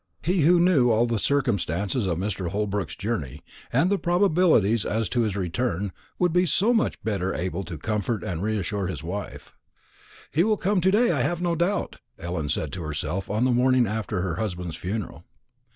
He 0.23 0.41
who 0.41 0.59
knew 0.59 0.89
all 0.89 1.05
the 1.05 1.19
circumstances 1.19 2.07
of 2.07 2.17
Mr. 2.17 2.49
Holbrook's 2.49 2.95
journey, 2.95 3.41
and 3.71 3.91
the 3.91 3.99
probabilities 3.99 4.83
as 4.83 5.07
to 5.09 5.21
his 5.21 5.37
return, 5.37 5.91
would 6.17 6.33
be 6.33 6.47
so 6.47 6.73
much 6.73 6.99
better 7.03 7.35
able 7.35 7.63
to 7.65 7.77
comfort 7.77 8.23
and 8.23 8.41
reassure 8.41 8.87
his 8.87 9.03
wife. 9.03 9.55
"He 10.31 10.43
will 10.43 10.57
come 10.57 10.81
to 10.81 10.89
day, 10.89 11.11
I 11.11 11.21
have 11.21 11.39
no 11.39 11.53
doubt," 11.55 11.97
Ellen 12.17 12.49
said 12.49 12.73
to 12.73 12.81
herself 12.81 13.29
on 13.29 13.45
the 13.45 13.51
morning 13.51 13.85
after 13.85 14.21
her 14.23 14.37
husband's 14.37 14.75
funeral. 14.75 15.23